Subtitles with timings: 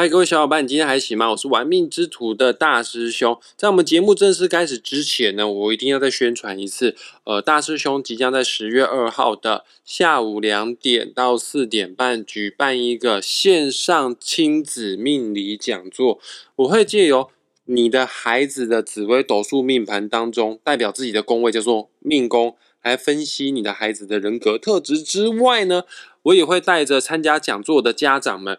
[0.00, 1.28] 嗨，各位小伙伴，你今天还行吗？
[1.32, 3.36] 我是玩命之徒的大师兄。
[3.56, 6.94] 在我们节目正式开始之前呢，我一定要再宣传一次。
[7.24, 16.20] 呃，大师兄即将在十月二号的下午两点到四点半举办一个线上亲子命理讲座。
[16.54, 17.28] 我会借由
[17.64, 25.82] 你的孩子的紫微斗数命盘当中，代表自己的宫位叫做命宫，来分析你的孩子的人格特质之外呢，
[26.22, 28.56] 我也会带着参加讲座的家长们。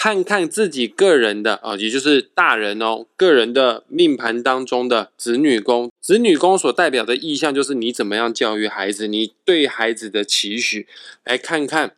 [0.00, 10.86] 看看自己个人的啊，也就是大人哦，个人的命盘当中的子女宫，子女宫所代表的意象就是你怎么样教育孩子，你对孩子的期许，
[11.24, 11.96] 来看看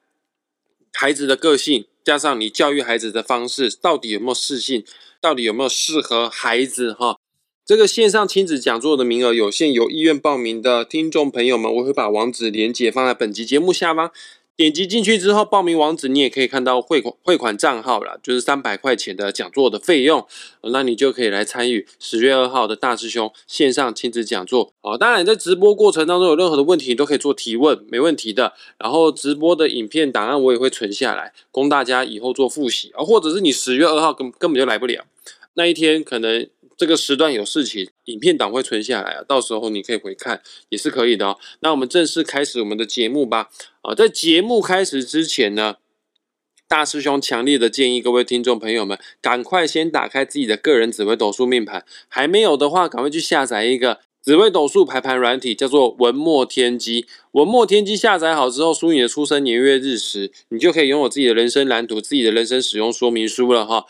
[0.94, 4.82] 孩子的个性，加上你教育孩子的方式，到底有没有适性，
[5.20, 7.18] 到底有没有适合孩子哈。
[7.66, 14.10] 这个线上亲子讲座的名额有限，有意愿报名的听众朋友们，我会把网址连接放在本集节目下方。
[14.60, 20.26] 点击进去之后，报名网址你也可以看到汇款汇款账号了，就是三百块钱的讲座的费用，
[20.64, 24.74] 那你就可以来参与十月二号的大师兄线上亲子讲座。
[24.82, 28.52] 好，当然在直播过程当中有任何的问题你都可以做提问，没问题的。
[28.76, 35.02] 然后直播的影片档案我也会存下来，供大家以后做复习啊，或者是你十月二号根根本就来不了，
[35.54, 36.46] 那一天可能。
[36.80, 41.36] 这个时段有事情，影片档会存下来啊，到时候你可以回看，也是可以的哦。
[41.60, 43.50] 那我们正式开始我们的节目吧。
[43.82, 45.76] 啊，在节目开始之前呢，
[46.66, 57.04] 大师兄强烈的建议各位听众朋友们，赶快先打开自己的个人紫微斗数命盘，还没有的话，赶快去下载一个紫微斗数排盘软体，叫做文墨天机。
[57.32, 63.84] 文墨天机下载好之后，输你的出生年月日时，你就可以拥有自己的人生蓝图、自己的人生使用说明书了哈。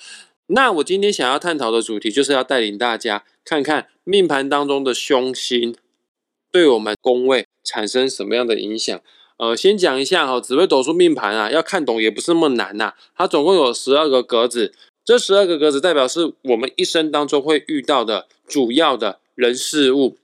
[0.53, 5.77] 那我今天想要探讨的主题，就是要带领大家看看命盘当中的凶星
[6.51, 9.01] 对我们宫位产生什么样的影响。
[9.39, 12.95] 呃，先讲一下哈，紫微斗数命盘啊，要看懂也不是那么难呐。
[13.17, 20.19] 它总共有十二个格子，这十二个格子代表是我们一生当中会遇到的主要的人事物，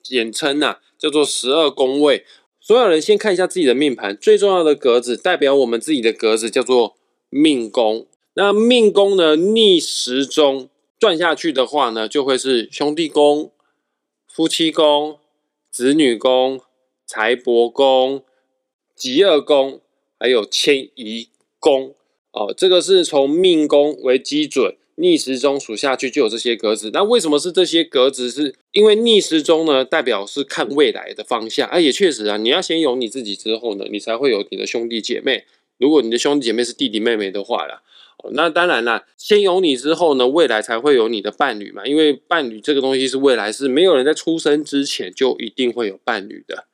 [0.00, 2.24] 简称呐叫做十二宫位。
[2.60, 6.94] 所有人先看一下自己的命盘，最重要的格子代表我们自己的格子叫做
[7.28, 8.06] 命宫。
[8.36, 9.36] 那命宫呢？
[9.36, 10.68] 逆时钟
[10.98, 13.52] 转下去的话呢，就会是兄弟宫、
[14.26, 15.18] 夫妻宫、
[15.70, 16.60] 子女宫、
[17.06, 18.24] 财帛宫、
[18.96, 19.80] 吉厄宫，
[20.18, 21.28] 还有迁移
[21.60, 21.94] 宫。
[22.32, 26.90] 哦，这个是从命宫为基准，逆时钟数下去就有这些格子。
[26.92, 28.28] 那为什么是这些格子？
[28.28, 31.68] 是因为逆时钟呢，代表是看未来的方向。
[31.68, 35.44] 啊，也确实啊，你要先有你自己之后呢，你才会有你的兄弟姐妹。
[35.78, 37.82] 如果你的兄弟姐妹是弟弟妹妹的话啦。
[38.32, 41.84] 那当然啦，先有你之后呢，未来才会有你的伴侣嘛。
[41.84, 46.66] 因为伴侣这个东西是未来，是没有人在出生之前就一定会有伴侣的。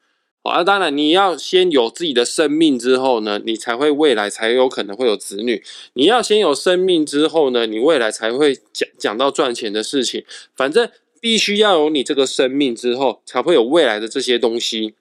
[0.43, 5.63] 好，那当然你要先有自己的生命之后呢，你才会未来才有可能会有子女。
[5.95, 10.25] 你要先有生命之后呢，你未来才会讲讲到赚钱的事情。
[10.57, 10.89] 反正
[11.21, 14.95] 必须要有你这个生命之后，才会有未来的这些东西。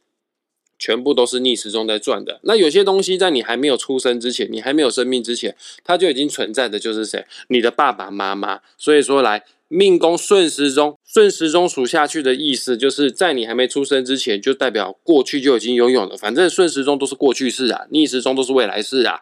[0.79, 2.39] 全部都是逆时钟在转的。
[2.43, 7.25] 那有些东西在你还没有出生之前，你还没有生命之前，它就已经存在的，就是谁？
[7.49, 8.61] 你的爸爸妈妈。
[8.77, 16.17] 所以说，来命宫顺时钟，顺时钟数下去的意思，就是在你还没出生之前，就代表过去就已经拥有了。
[16.17, 19.19] 反正顺时钟都是过去式啊，逆时钟都是未来式啊。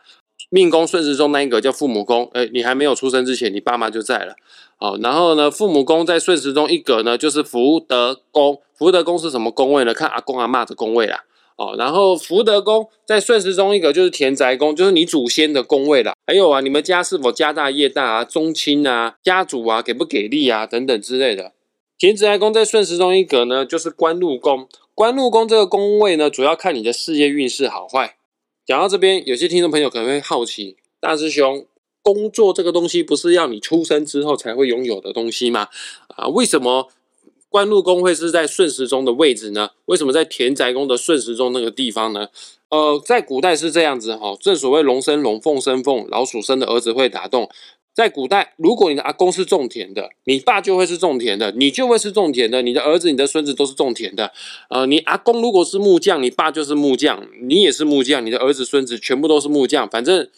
[0.49, 4.35] 命宫顺时钟那一个叫父母宫，哎，你还没有出生之前，你爸妈就在了。
[4.77, 8.61] 好，然后呢，父母宫在顺时钟一格呢，就是福德宫。
[8.77, 9.93] 福德宫是什么宫位呢？
[9.93, 11.23] 看阿公阿妈的宫位啦。
[11.57, 16.13] 哦，然后福德宫在顺时钟一个就是田宅宫，就是你祖先的宫位了。
[16.27, 21.53] 还有啊，你们家是否家大业大啊，宗亲啊，家主啊给不给力啊等等之类的。
[21.97, 24.67] 田宅宫在顺时钟一格呢，就是官禄宫。
[24.93, 28.17] 官禄宫这个宫位呢，主要看你的事业运势好坏。
[28.63, 31.65] 讲到这边，有些听众朋友可能会好奇，大师兄，
[32.03, 35.69] 工作这个东西不是要你出生之后才会拥有的东西吗？
[36.09, 36.89] 啊，为什么？
[37.49, 39.69] 官禄宫会是在顺时钟的位置呢？
[39.85, 42.27] 为什么在田宅宫的顺时钟那个地方呢？
[42.69, 47.49] 呃，在古代是这样子哈，正所谓龙生龙，凤生凤，老鼠生的儿子会打洞。
[47.93, 54.31] 在古代，如果你的阿公是种田的，你爸就会是种田的，你就会是种田的，你的儿子、你的孙子都是种田的。
[54.69, 59.89] 呃，你阿公如果是木匠，你爸就是木匠，你也是木匠，你的儿子、孙子全部都是木匠。
[59.89, 60.29] 反正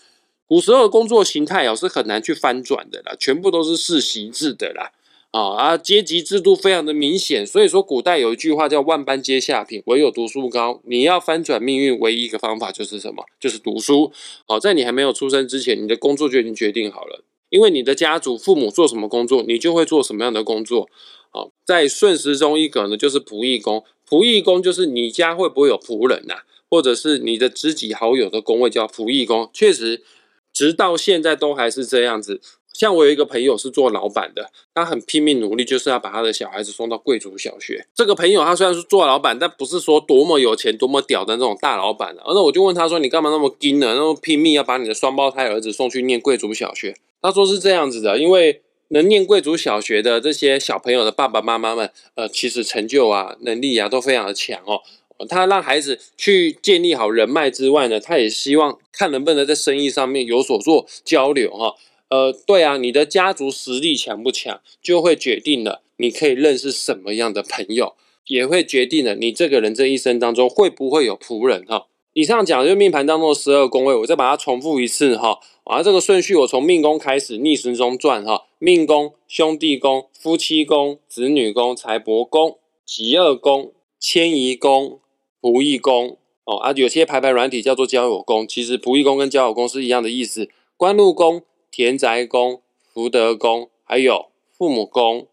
[0.47, 4.91] 古时候的工作形态哦是很难去翻转的啦，全部都是世袭制的啦。
[5.31, 5.77] 啊啊！
[5.77, 10.81] 阶级制度非常的明显，所以说古代有一句话叫“万般皆下品，唯有读书高”。
[10.89, 13.23] 你要翻转命运，唯一一个方法就是什么？
[13.39, 14.11] 就是读书。
[14.47, 20.89] 好，在你还没有出生之前，你的工作就已经决定好了，因为你的家族父母做什么工作，你就会做什么样的工作。
[21.29, 23.83] 好，在顺时钟一格呢，就是仆役宫。
[24.09, 26.37] 仆役宫就是你家会不会有仆人呐？
[26.67, 29.47] 或者是你的知己好友的宫位叫仆役宫。
[29.53, 30.03] 确实。
[30.51, 32.41] 直到现在都还是这样子，
[32.73, 37.85] 像我有一个朋友是做老板的，他很拼命努力，就是要把他的小孩子送到贵族小学。
[37.93, 42.21] 这个朋友他虽然是做老板，但不是说多么有钱、多么屌的那种大老板的。
[42.25, 43.95] 那我就问他说：“你干嘛那么拼呢？
[43.95, 54.79] 那么拼命要把你的双胞胎儿子送去念贵族小学？”他说是这样子的，因为能念贵族小学的这些小朋友的爸爸妈妈们，呃，其实成就啊、能力啊都非常的强哦。
[55.27, 61.75] 他让孩子去建立好人脉之外呢，他也希望看能不能在生意上面有所做交流哈。
[62.09, 67.93] 呃，对啊，你的家族实力强不强，就会决定了你可以认识什么样的朋友，
[68.25, 71.85] 也会决定了你这个人这一生当中会不会有仆人哈。
[72.13, 75.39] 以上讲就命盘当中的十二宫位，我再把它重复一次哈。
[75.65, 84.99] 啊，这个顺序我从命宫开始逆时钟转哈，命宫、兄弟宫、夫妻宫、子女宫、财帛宫、吉二宫、迁移宫、
[85.39, 91.43] 仆役宫哦啊，有些排排软体叫做交友宫，其实仆役宫跟交友宫是一样的意思，官禄宫。
[91.71, 92.61] 田宅宫、
[92.91, 95.27] 福德宫，还有父母宫。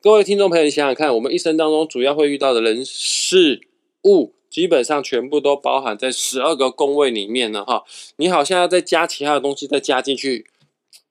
[0.00, 3.68] 各位听众朋友，你想想看，我们一生当中主要会遇到的人事
[4.04, 7.84] 物，基本上全部都包含在十二个宫位里面了哈。
[8.16, 10.46] 你好像要再加其他的东西再加进去，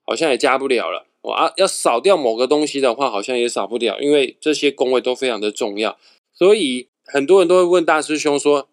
[0.04, 1.06] 好像也加不了了。
[1.22, 5.98] 我啊，要扫掉某个东西的话，好像也扫不了，因为这些宫位都非常的重要。
[6.34, 8.68] 所以很多人都会问大师兄说。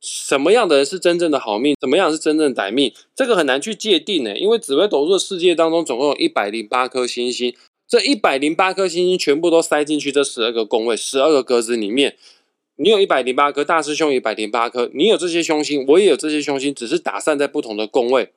[0.00, 1.74] 什么样的人是真正的好命？
[1.80, 2.92] 怎么样是真正歹命？
[3.14, 7.54] 这个很难去界定呢，因为紫微斗数的世界当中总共有一百零八颗星星，
[7.88, 12.16] 这一百零八颗星星全部都塞进去这十二个宫位、十二个格子里面。
[12.78, 18.30] 你有一百零八颗，大师兄一百零八颗，你有这些凶星，我也有这些凶星，只是打散在不同的宫位。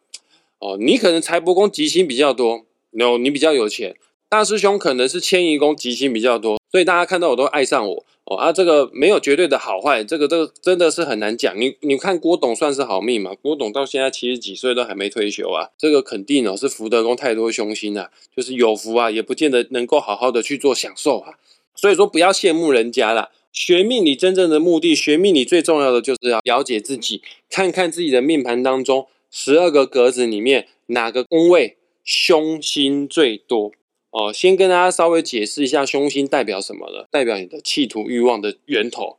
[0.59, 3.95] 哦，你可能财帛宫吉星比较多，no，你比较有钱。
[4.29, 8.05] 大师兄可能是迁移宫吉星比较多，所以大家看到我都爱上我。
[8.25, 11.59] 哦啊，这个没有绝对的好坏，这个这个真的是很难讲。
[11.59, 13.33] 你你看郭董算是好命嘛？
[13.41, 21.39] 郭董到现在七十几岁都还没退休啊，这个肯定哦是福德宫太多凶星了，就是有福啊，也不见得能够好好的去做享受啊。
[21.73, 23.31] 所以说不要羡慕人家啦。
[23.51, 33.71] 学命理真正的目的，学命理最重要的就是要了解自己，看看自己的命盘当中十二个格子里面哪个宫位凶星最多。
[34.11, 39.17] 哦，先跟大家稍微解释一下凶星代表什么了，代表你的企图欲望的源头。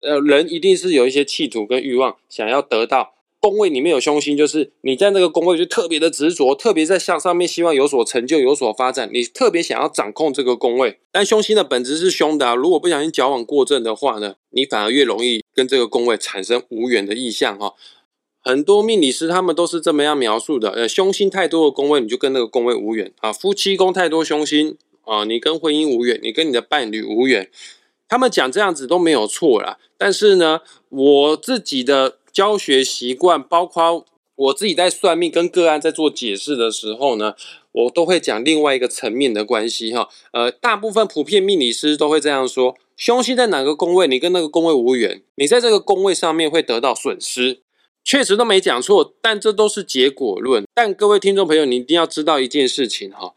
[0.00, 3.14] 呃，人一定是有一些企图跟欲望，想要得到。
[3.38, 11.00] 宫位里面有凶星，就是你在那个宫位就特别的执着，特别在向上面希望有所成就、有所发展，你特别想要掌控这个宫位。
[11.10, 17.74] 但凶星的本质是凶的，如果不小心矫枉过正的话呢，你反而越容易跟这个宫位产生无缘的意向哈。
[18.42, 23.32] 很多命理师他们都是这么样描述的，呃，凶星太多的宫位，你就跟那个宫位无缘啊。
[23.32, 27.48] 夫妻宫太多凶星啊，你跟婚姻无缘，你跟你的伴侣无缘。
[28.08, 29.78] 他们讲这样子都没有错啦。
[29.96, 34.04] 但是呢，我自己的教学习惯，包括
[34.34, 37.34] 我自己在算命跟个案在做解释的时候呢，
[37.70, 40.08] 我都会讲另外一个层面的关系哈。
[40.32, 47.60] 呃，大部分普遍命理师都会这样说：凶星在哪个宫位，你跟那个宫位无缘，你在这个宫位上面会得到损失。
[48.04, 50.64] 确实都没讲错，但这都是结果论。
[50.74, 53.34] 但各位听众朋友，你一定要知道一件事情哈，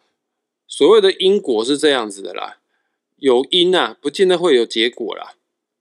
[0.68, 2.58] 所谓的因果是这样子的啦，
[3.18, 5.34] 有因啊，不见得会有结果啦。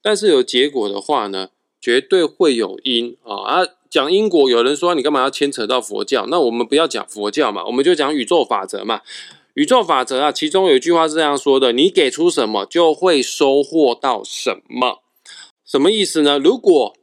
[0.02, 1.48] 但是有结果的话呢，
[1.80, 3.66] 绝对会有因啊啊！
[3.88, 6.26] 讲因果，有人说你干嘛要牵扯到佛教？
[6.26, 9.00] 那我们不要讲佛教嘛，我们就讲宇宙法则嘛。
[9.54, 15.00] 宇宙法则啊，其中有一句话是这样说的：你给出什么，就会收获到什么。
[15.64, 16.38] 什么意思呢？
[16.38, 16.94] 如果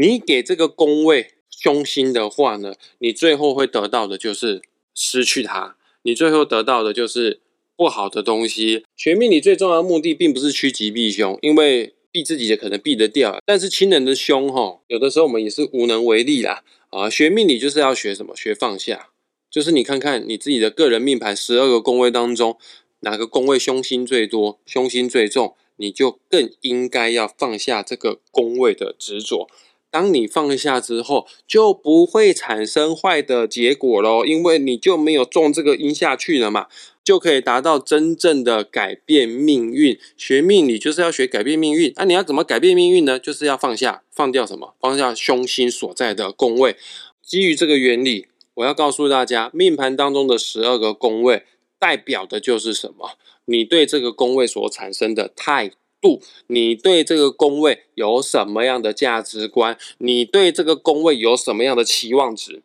[0.00, 4.62] 你给这个宫位凶星的话呢，你最后会得到的就是
[4.94, 7.42] 失去它，你最后得到的就是
[7.76, 8.86] 不好的东西。
[8.96, 16.64] 学命理最重要的目的，并不是趋吉避凶，因为避自己的可能避得掉，但是亲人的凶哈，有的时候我们也是无能为力啦。
[16.88, 18.34] 啊，学命理就是要学什么？
[18.34, 19.10] 学放下，
[19.50, 22.56] 就是你看看你自己的个人命盘十二个宫位当中，
[23.00, 29.46] 哪个宫位凶星最多，凶星最重，你就更应该要放下这个宫位的执着。
[29.90, 36.68] 当你放下之后，就不会产生坏的结果喽，因为你就没有种这个因下去了嘛，
[37.02, 39.98] 就可以达到真正的改变命运。
[40.16, 43.18] 学命理就是要学改变命运，那你要怎么改变命运呢？
[43.18, 44.74] 就是要放下，放掉什么？
[44.80, 46.76] 放下凶星所在的宫位。
[47.22, 51.42] 基于这个原理，我要告诉大家，命盘当中的十二个宫位
[51.78, 53.18] 代表的就是什么？
[53.46, 55.72] 你对这个宫位所产生的态。
[56.00, 59.76] 度，你对这个宫位有什么样的价值观？
[59.98, 62.62] 你对这个宫位有什么样的期望值？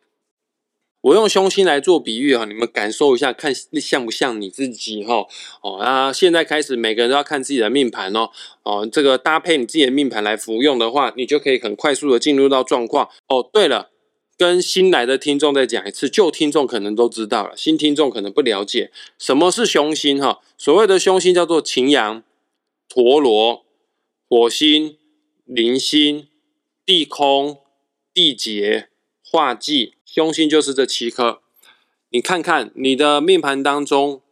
[1.02, 5.24] 我用凶星来做比喻哈，你们感受一下，看像不像你自己哈？
[5.62, 8.30] 哦，那现在开始，每个人都要看自己的命盘哦。
[8.64, 13.08] 哦，这个搭配你自己的命盘来服用的话，你就可以很快速的进入到状况。
[13.28, 13.90] 哦，对了，
[14.36, 20.40] 跟新来的听众再讲一次，旧听众可能都知道了，新听众可能不了解什么是凶星哈。
[20.58, 22.24] 所谓的凶星叫做擎羊、
[22.96, 23.66] 陀螺、
[24.26, 24.96] 火星、
[25.44, 26.28] 铃星、
[26.86, 27.58] 地空、
[28.14, 28.88] 地劫、
[29.22, 31.42] 化忌，凶星就是这七颗。
[32.08, 34.22] 你看看你的命盘当中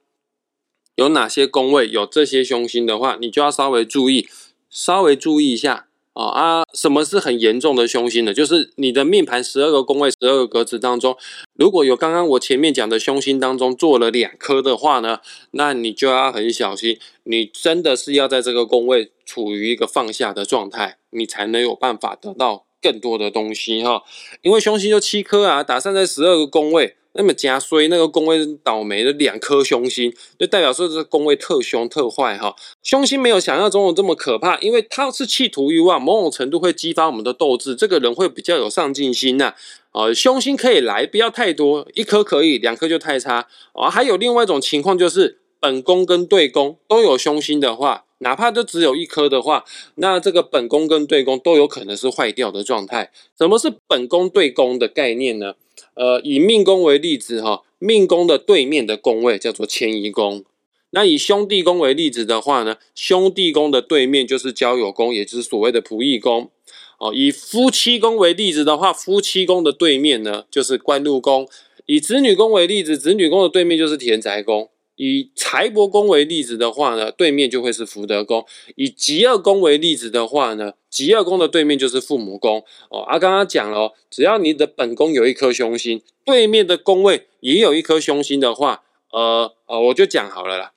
[0.94, 4.26] 有哪些宫位有这些凶星的话，你就要稍微注意，
[4.70, 5.86] 稍微注意一下。
[6.14, 6.64] 啊啊！
[6.72, 8.32] 什么是很严重的凶星呢？
[8.32, 11.16] 就是你的命盘十二个宫位、十二个格子当中，
[11.54, 15.18] 如果有刚刚我前面讲的凶星当中做了两颗的话呢，
[15.50, 16.98] 那你就要很小心。
[17.24, 24.04] 你真的是要在这个宫位处于一个放下的状态，你才能有办法得到更多的东西哈。
[24.42, 26.96] 因为凶星就七颗啊，打散在十二个宫位。
[27.14, 32.54] 那么加衰那个宫位倒霉的两颗凶星，就代表说这宫位特凶特坏哈。
[32.82, 39.54] 凶星没有想象中的这么可怕，因为它是企图欲望，某种程度会激发我们的斗志，这个人会比较有上进心呐。
[39.92, 43.88] 啊，凶星可以来，不要太多，一颗可以，两颗就太差啊。
[43.88, 53.12] 还有另外一种情况，就是本宫跟对宫都有凶星的话，哪怕就只有一颗的话，那这个本宫跟对宫都有可能是坏掉的状态。
[53.38, 55.54] 什么是本宫对宫的概念呢？
[55.94, 60.44] 呃，以命宫为例子哈，命宫的对面的宫位叫做迁移宫。
[60.90, 66.50] 那以兄弟宫为例子的话呢，兄弟宫的对面就是交友宫，也就是所谓的仆役宫。
[66.98, 71.48] 哦，以夫妻宫为例子的话，夫妻宫的对面呢就是官禄宫。
[71.86, 74.70] 以子女宫为例子，子女宫的对面就是田宅宫。
[74.96, 78.42] 以财帛宫为例子的话呢，对面就会是福德宫；
[78.76, 82.64] 以极恶宫为例子的话呢，极恶宫的对面就是父母宫。
[82.90, 90.72] 哦，啊，刚刚讲了，只要你的本宫有一颗凶星，对面的宫位也有一颗凶星的话，呃呃，我就讲好了啦。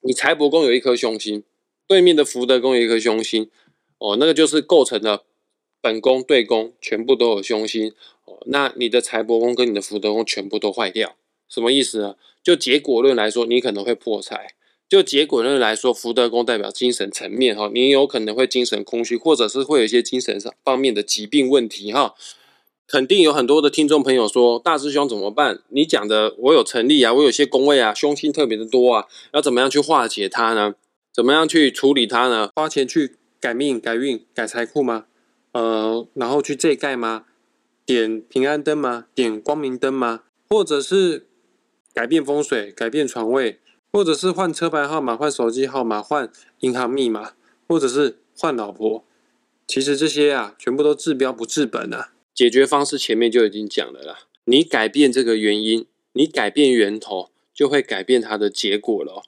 [0.00, 1.42] 你财帛宫有一颗凶星，
[1.86, 3.50] 对面的福德宫有一颗凶星，
[3.98, 5.24] 哦，那个就是构成了
[5.80, 7.92] 本宫对宫全部都有凶星。
[8.24, 11.14] 哦，那你的财帛宫跟你的福德宫全部都坏掉。
[11.54, 12.16] 什么意思呢？
[12.42, 14.36] 就结果论来说，你可能会破财；
[14.88, 22.16] 就结果论来说，福德宫代表精神层面哈，你有可能会精神空虚，或者是会有一些精神上方面的疾病问题哈。
[22.88, 25.60] 肯定有很多的听众朋友说，大师兄怎么办？
[25.68, 30.74] 你讲的我有成立啊，我有些宫位啊，凶星特别的多啊，要怎么样去化解它呢？
[31.14, 32.50] 怎么样去处理它呢？
[32.56, 35.04] 花钱去改命、改运、改财库吗？
[35.52, 37.24] 呃，然后去这盖吗？
[37.86, 39.06] 点平安灯吗？
[39.14, 40.24] 点光明灯吗？
[40.50, 41.28] 或者是？
[41.94, 43.60] 改变风水，改变床位，
[43.92, 47.34] 或者是换车牌号码、换手机号码、换银行密码，
[47.68, 49.04] 或者是换老婆。
[49.68, 52.10] 其实这些啊，全部都治标不治本啊。
[52.34, 54.18] 解决方式前面就已经讲了啦。
[54.46, 59.22] 你改变这个原因，你改变源头，就会改变它的结果了。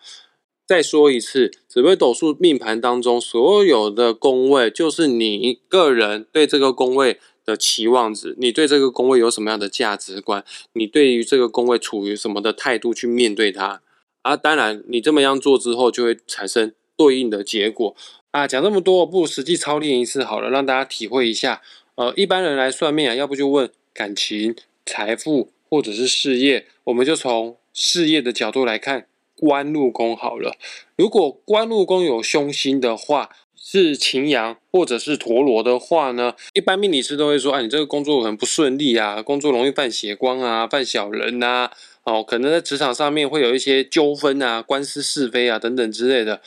[0.66, 7.20] 再说一次，紫微斗数命盘当中所有的宫位，就是你个人对这个宫位。
[7.46, 10.44] 的期望值，你对这个宫位有什么样的价值观？
[10.72, 13.80] 你对于这个宫位处于什么的态度去面对它？
[14.22, 17.94] 啊，当然，你这么样做之后，就会产生对应的结果。
[18.32, 21.62] 啊，讲这么多，不如实际操练一次好了，让大家体会一下。
[21.94, 30.56] 呃，一般人来算命啊，要不就问感情、财富或者是事业，我们就从事业的角度来看，官禄宫好了。
[30.96, 33.30] 如果官禄宫有凶星的话，
[33.68, 41.68] 是擎羊或者是陀螺的话呢，一般命理师都会说，哎，你这个工作很不顺利啊，工作容易犯邪光啊，犯小人呐，
[42.04, 46.40] 哦，可能在职场上面会有一些纠纷啊，官司是非啊等等之类的。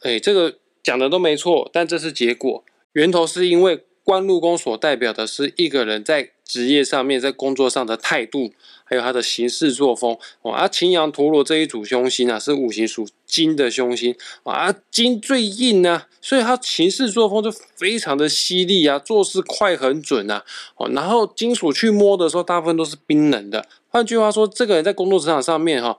[0.00, 2.64] 哎，这个讲的都没错，但这是结果，
[2.94, 8.52] 源头是因为官禄宫所代表的是一个人在职业上面，在工作上的态度。
[8.86, 20.44] 还有他的行事作风，啊，擎羊陀螺这一组凶星啊，是五行属金的凶星，啊，金最硬呢，所以他行事作风就非常的犀利啊，做事快很准啊，
[20.76, 23.66] 哦，然后金属去摸的时候，大部分都是冰冷的。
[23.88, 25.98] 换句话说，这个人在工作职场上面哈，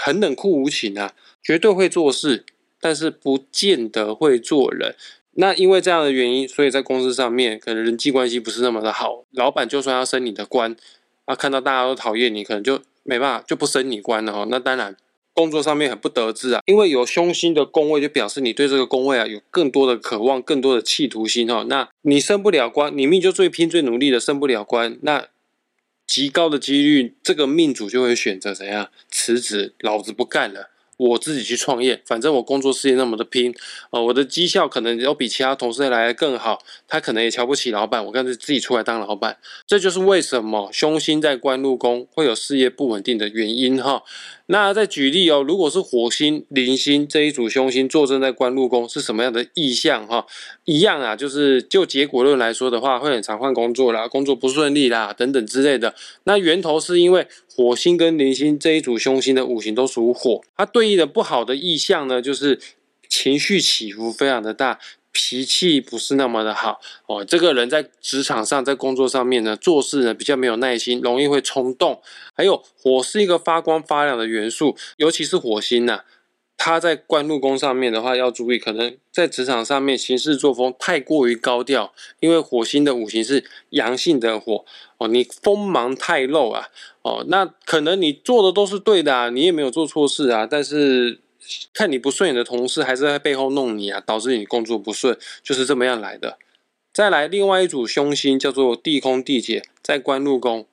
[0.00, 2.44] 很冷酷无情啊，绝对会做事，
[2.80, 4.94] 但是不见得会做人。
[5.40, 10.76] 那因为这样的原因，所以在公司上面可能人际关系不是那么的好，老板就算要升你的官。
[11.26, 14.46] 啊，看到大家都讨厌你，可能就没办法，就不升你官了哈。
[14.50, 14.96] 那当然，
[15.34, 21.64] 工作上面很不得志啊，因为有凶星的宫位，就表示你对这个宫位啊有更多的渴望，更多的企图心哈。
[21.68, 25.28] 那你升不了官，你命就最拼最努力的升不了官，那
[26.06, 33.54] 极高的几率，这个命主就会选择怎样辞职，老子不干了，我自己去创业，反正我工作事业那么的拼，
[33.90, 39.38] 呃，我的绩效可能要比其他同事来的更好，他可能也瞧不起老板，我干脆自己出来当老板。
[39.66, 44.02] 这就是为什么凶星在官禄宫会有事业不稳定的原因哈。
[44.50, 50.24] 那再举例哦，如果是火星、铃星这一组凶星坐镇在官禄宫，是什么样的意象哈？
[50.64, 55.94] 一样啊，就是就结果论来说的话，会很常换工作啦，工作不顺利啦，等等之类的。
[56.24, 62.60] 那源头是因为火星跟铃星这一组凶星的五行都属火，它对的不好的意象呢，就是
[63.08, 64.78] 情绪起伏非常的大。
[65.10, 72.00] 脾气不是那么的好哦，这个人在职场上，在工作上面呢，做事呢比较没有耐心，容易会冲动。
[72.34, 76.02] 还有火是一个发光发亮的元素，尤其是火星呐，
[76.56, 84.64] 它在官禄宫上面的话，要注意，可能在职场上面行事作风太过于高调，因为火星的五行是阳性的火
[84.98, 86.68] 哦，你锋芒太露啊
[87.02, 91.20] 哦，那可能你做的都是对的啊，你也没有做错事啊，但是。
[91.72, 96.36] 看你不顺眼的同事，还是在背后弄你啊，导致你工作不顺，就是这么样来的。
[96.92, 100.66] 再来，另外一组凶星叫做地空地劫，在官禄宫，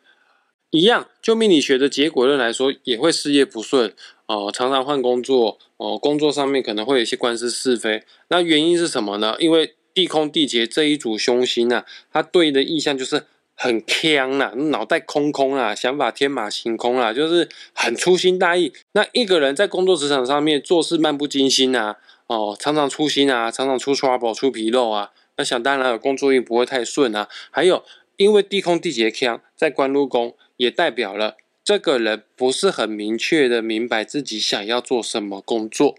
[0.71, 3.93] 一样，就命理学的结果论来说，也会事业不顺
[4.25, 8.03] 哦，常常换工作哦，工作上面可能会有一些官司是非。
[8.27, 9.37] 那原因是什么呢？
[9.39, 13.23] 因为地空地劫这一组凶星啊，它对应的意象就是。
[13.55, 18.73] 很呛啦，脑袋空空啊，想法天马行空啊，就是很粗心大意。
[18.91, 21.95] 那一个人在工作职场上面做事漫不经心啊，
[22.27, 27.29] 哦，常常粗心啊，常常出 trouble 出纰漏啊，那想当然了，工作运不会太顺啊。
[27.49, 27.83] 还有，
[28.17, 35.95] 因为地空地劫呛，在官禄宫也代表了这个人不是很明确的明白自己想要做什么工作。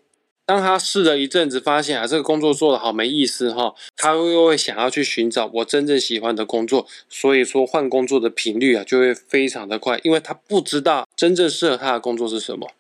[0.46, 12.70] 当他试了一阵子，发现啊这个工作做得好没意思哈，他又会想要去寻找我真正喜欢的工作，所以说换工作的频率啊就会非常的快，因为他不知道真正适合他的工作是什么。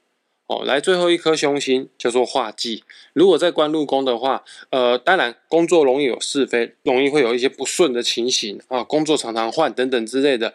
[0.46, 10.54] 哦，来最后一颗凶星叫做化忌，如果在官禄宫的话，呃，当然工作容易有是非，容易会有一些不顺的情形啊，工作常常换等等之类的。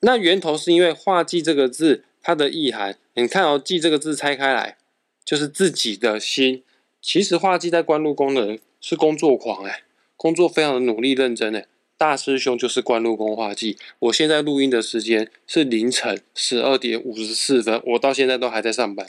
[0.00, 4.78] 那源头是因为化忌这个字它的意涵，你看哦，忌这个字拆开来。
[5.24, 6.62] 就是自己的心，
[7.00, 9.82] 其实画技在官禄宫的人是工作狂哎，
[10.16, 11.66] 工作非常的努力认真哎。
[11.96, 19.06] 大师兄就是官禄宫画技，我现在录音的时间是凌晨十二点五十四分，我到现在都还在上班。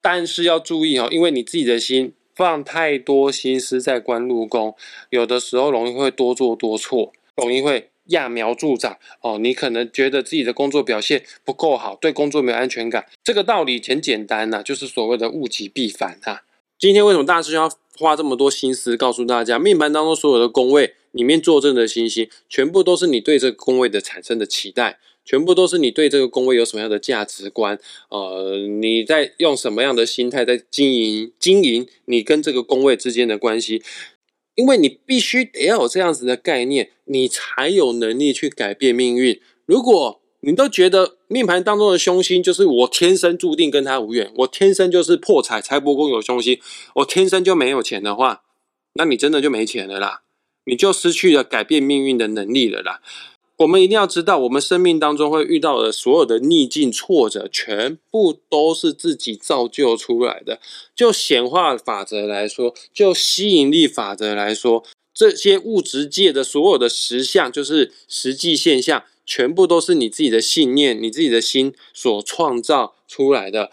[0.00, 4.76] 但是要注意哦，因为你自己的心放太多心思在官禄宫，
[5.10, 7.89] 有的时候容易会多做多错，容易会。
[8.08, 13.06] 揠苗助长哦，你可能觉得自己的工作表现不够好，对工作没有安全感。
[13.22, 16.42] 这个道理很简单呐，就是所谓的物极必反啊。
[16.78, 33.82] 今天为什么大师兄要花这么多心思告诉大家，命盘当中所有的宫位里面坐镇的星星，全部都是你对这个宫位的产生的期待，全部都是你对这个宫位有什么样的价值观，呃，你在用什么样的心态在经营经营你跟这个宫位之间的关系。
[34.54, 39.40] 因为你必须得要有这样子的概念，你才有能力去改变命运。
[39.66, 46.58] 如果你都觉得命盘当中的凶星就是我天生注定跟他无缘，我天生就是破财，财帛宫有凶星，
[46.96, 48.42] 我天生就没有钱的话，
[48.94, 50.22] 那你真的就没钱了啦，
[50.64, 53.00] 你就失去了改变命运的能力了啦。
[53.60, 60.58] 我们一定要知道，我们生命当中会遇到的所有的逆境挫折，全部都是自己造就出来的。
[60.96, 73.70] 就显化法则来说，就吸引力法则来说，这些物质界的所有的实相，就是实际现象，全部都是你自己的信念、你自己的心所创造出来的。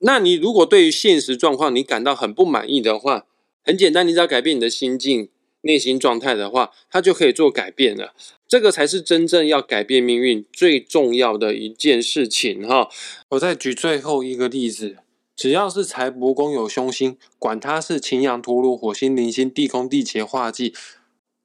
[0.00, 3.26] 那你如果对于现实状况你感到很不满意的话，
[3.62, 5.28] 很简单，你只要改变你的心境。
[5.68, 8.14] 内心状态的话，他就可以做改变了。
[8.48, 12.88] 这个才是真正要改变命运最重要的一件事情哈。
[13.28, 14.96] 我再举最后一个例子，
[15.36, 20.72] 只要是财帛宫有凶星，管它是擎羊、陀罗、火星、铃星、地空、地劫、化忌，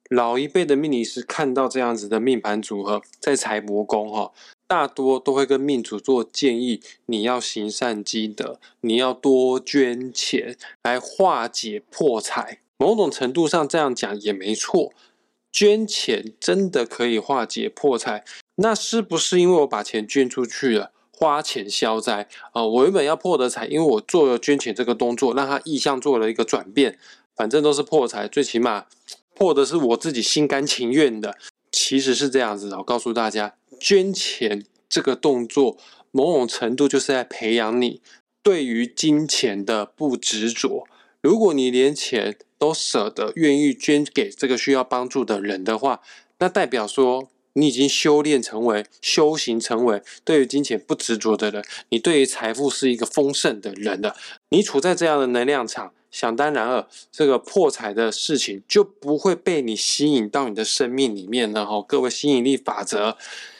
[0.08, 4.32] 老一辈的命理师看到这样子的命盘组合在财帛宫哈，
[4.66, 12.63] 大多都会跟命主做建议：你要行善积德，你要多捐钱来化解破财。
[12.76, 14.92] 某种程度上这样讲也没错，
[15.52, 18.24] 捐钱真的可以化解破财。
[18.56, 22.64] 那是不是因为我把钱捐出去了，花钱消灾啊？
[22.64, 26.98] 我原本要破的财，因为我做了捐钱这个动作，让他意向做了一个转变，
[27.36, 28.86] 反正都是破财，最起码
[29.34, 31.36] 破的是我自己心甘情愿的。
[31.72, 35.76] 其实是这样子的，我告诉大家，捐钱这个动作，
[36.12, 38.00] 某种程度就是在培养你
[38.42, 40.86] 对于金钱的不执着。
[41.20, 46.00] 如果你连钱都舍得愿意捐给这个需要帮助的人的话，
[46.38, 54.16] 那代表说你已经修炼成为、修行成为对于金钱不执着的人，你对于财富是一个丰盛的人了。
[54.48, 61.66] 你处在这样的能量场，想当然尔，这个破财的事情就不会被你吸引到你的生命里面了。
[61.66, 63.18] 哈，各位吸引力法则、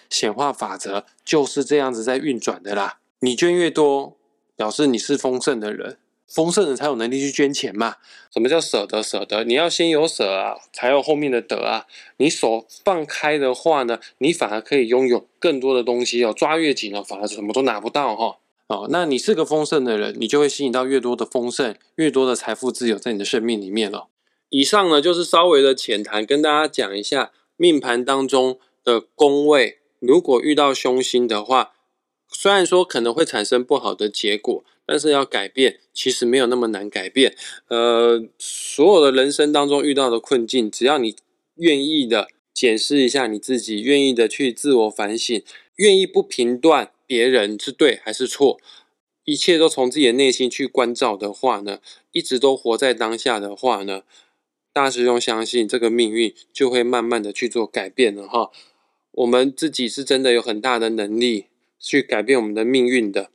[0.09, 3.01] 显化法则就是这样子在运转的啦。
[3.21, 4.17] 你捐越多，
[4.57, 5.99] 表示你是丰盛的人。
[6.27, 7.97] 丰盛人才有能力去捐钱嘛？
[8.33, 9.03] 什么叫舍得？
[9.03, 11.87] 舍得，你要先有舍啊，才有后面的得啊。
[12.17, 16.33] 你手放开的话呢，你反而可以拥有更多的东西哦。
[16.37, 18.39] 抓越紧了，反而什么都拿不到哈。
[18.67, 24.09] 哦，那你是个丰盛的人，你就会吸引到越多的丰盛，越多的财富自由在你的生命里面了。
[24.49, 31.75] 以上呢，就是稍微的浅谈，跟大家讲一下命盘当中的宫位，如果遇到凶星的话，
[32.29, 34.65] 虽然说可能会产生不好的结果。
[34.87, 37.35] 但是要改变，其实没有那么难改变。
[37.69, 41.17] 呃，所有的人生当中遇到的困境，只要你
[41.57, 45.43] 愿意的检视一下你自己，愿意的去自我反省，
[45.77, 48.61] 愿意不评断别人是对还是错，
[49.25, 51.81] 一切都从自己的内心去关照的话呢，
[52.13, 54.03] 一直都活在当下的话呢，
[54.73, 58.51] 大师兄相信这个命运就会慢慢的去做改变了哈。
[59.13, 61.47] 我们自己是真的有很大的能力
[61.79, 63.31] 去改变我们的命运的。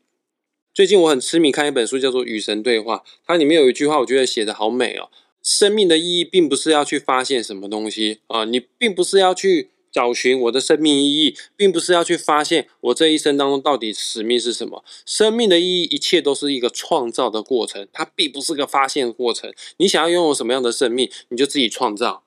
[0.73, 2.97] 最近我很痴迷看一本书，叫做《与神对话》。
[3.25, 5.09] 它里面有一句话，我觉得写的好美哦。
[5.41, 14.83] 生命的意义并不是要去发现什么东西啊，你并不是要去找寻我的生命意义，并不是要去发现我这一生当中到底使命是什么。
[15.05, 19.51] 生命的意义，一切都是一个创造的过程，它并不是个发现过程。
[19.77, 22.23] 你想要拥有什么样的生命，你就自己创造。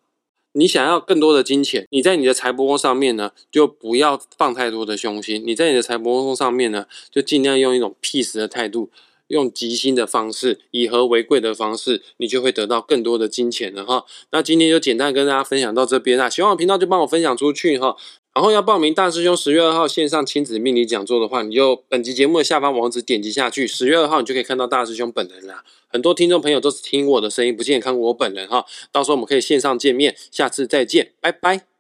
[0.54, 5.42] 你想要更多的金钱，你在你的财帛宫上面呢，就不要放太多的凶心。
[5.46, 8.90] 你在你的财帛宫上面呢，就尽量用一种 peace 的态度，
[9.28, 14.04] 用吉星的方式，以和为贵的方式，你就会得到更多的金钱了哈。
[14.30, 17.96] 那今天就简单跟大家分享到这边啦，喜欢我频道就帮我分享出去哈。
[18.34, 25.62] 然后要报名大师兄十月二号线上亲子命理讲座的话，你就本集节目的下方网址点击下去，十月二号你就可以看到大师兄本人啦。
[25.88, 28.64] 很多听众朋友都是听我的声音，不见看过我本人哈。
[28.90, 31.71] 到时候我们可以线上见面，下次再见，拜拜。